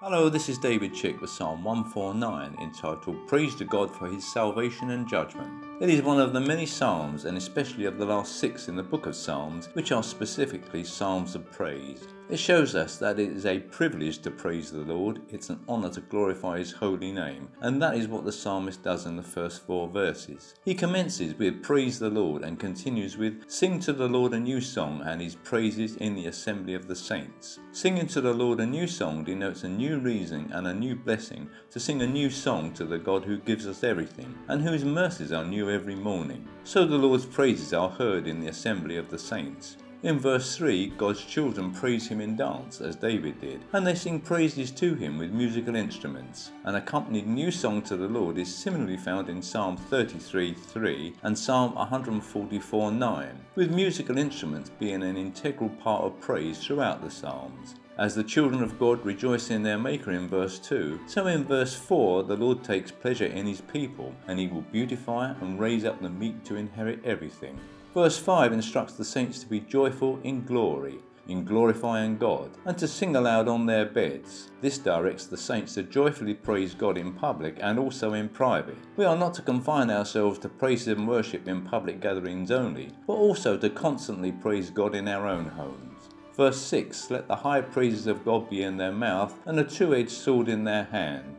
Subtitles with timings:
[0.00, 4.90] Hello, this is David Chick with Psalm 149 entitled Praise to God for His Salvation
[4.90, 5.64] and Judgment.
[5.80, 8.82] It is one of the many psalms, and especially of the last six in the
[8.84, 12.06] book of Psalms, which are specifically psalms of praise.
[12.30, 15.88] It shows us that it is a privilege to praise the Lord, it's an honour
[15.88, 19.62] to glorify His holy name, and that is what the psalmist does in the first
[19.62, 20.54] four verses.
[20.62, 24.60] He commences with Praise the Lord and continues with Sing to the Lord a new
[24.60, 27.60] song and His praises in the assembly of the saints.
[27.72, 31.48] Singing to the Lord a new song denotes a new reason and a new blessing
[31.70, 35.32] to sing a new song to the God who gives us everything and whose mercies
[35.32, 36.46] are new every morning.
[36.64, 39.78] So the Lord's praises are heard in the assembly of the saints.
[40.04, 44.20] In verse 3, God's children praise him in dance, as David did, and they sing
[44.20, 46.52] praises to him with musical instruments.
[46.62, 51.36] An accompanied new song to the Lord is similarly found in Psalm 33 3 and
[51.36, 57.74] Psalm 144 9, with musical instruments being an integral part of praise throughout the Psalms.
[57.98, 61.74] As the children of God rejoice in their Maker in verse 2, so in verse
[61.74, 66.00] 4 the Lord takes pleasure in his people, and he will beautify and raise up
[66.00, 67.58] the meek to inherit everything.
[67.98, 72.86] Verse 5 instructs the saints to be joyful in glory, in glorifying God, and to
[72.86, 74.52] sing aloud on their beds.
[74.60, 78.78] This directs the saints to joyfully praise God in public and also in private.
[78.96, 83.14] We are not to confine ourselves to praise and worship in public gatherings only, but
[83.14, 86.08] also to constantly praise God in our own homes.
[86.36, 89.92] Verse 6 Let the high praises of God be in their mouth and a two
[89.92, 91.38] edged sword in their hand.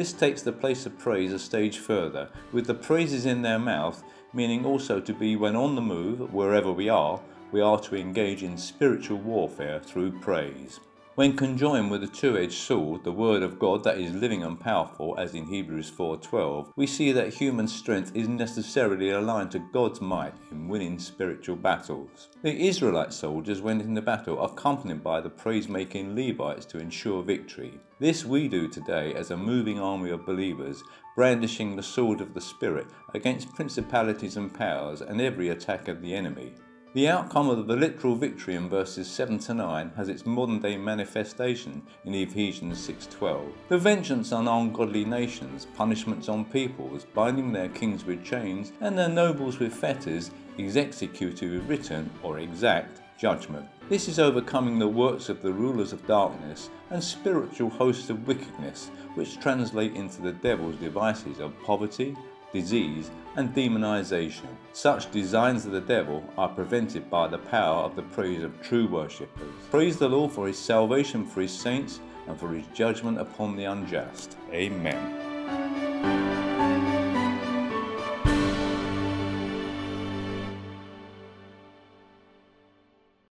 [0.00, 4.02] This takes the place of praise a stage further, with the praises in their mouth
[4.32, 7.20] meaning also to be when on the move, wherever we are,
[7.52, 10.80] we are to engage in spiritual warfare through praise.
[11.20, 15.14] When conjoined with the two-edged sword, the word of God that is living and powerful,
[15.18, 20.32] as in Hebrews 4:12, we see that human strength is necessarily aligned to God's might
[20.50, 22.30] in winning spiritual battles.
[22.40, 27.78] The Israelite soldiers went into battle accompanied by the praise-making Levites to ensure victory.
[27.98, 30.82] This we do today as a moving army of believers,
[31.16, 36.14] brandishing the sword of the Spirit against principalities and powers and every attack of the
[36.14, 36.54] enemy.
[36.92, 40.76] The outcome of the literal victory in verses 7 to 9 has its modern day
[40.76, 43.52] manifestation in Ephesians 6:12.
[43.68, 49.08] The vengeance on ungodly nations, punishments on peoples, binding their kings with chains and their
[49.08, 53.68] nobles with fetters, is executed with written or exact judgment.
[53.88, 58.90] This is overcoming the works of the rulers of darkness and spiritual hosts of wickedness,
[59.14, 62.16] which translate into the devil's devices of poverty,
[62.52, 64.48] disease, and demonization.
[64.72, 68.88] Such designs of the devil are prevented by the power of the praise of true
[68.88, 69.54] worshippers.
[69.70, 73.64] Praise the Lord for his salvation for his saints and for his judgment upon the
[73.64, 74.36] unjust.
[74.52, 75.89] Amen.